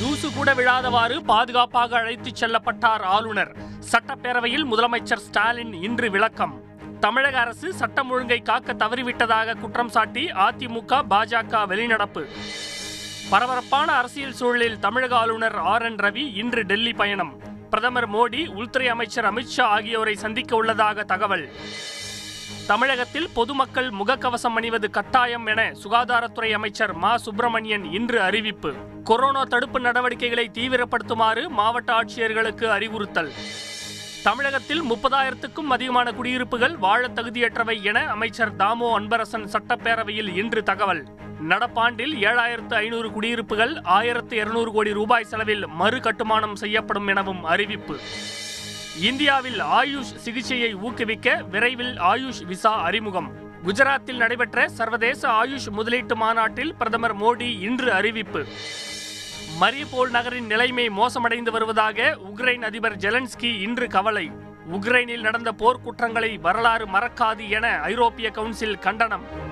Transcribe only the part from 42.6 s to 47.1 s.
ஐநூறு குடியிருப்புகள் ஆயிரத்து இருநூறு கோடி ரூபாய் செலவில் மறு கட்டுமானம் செய்யப்படும்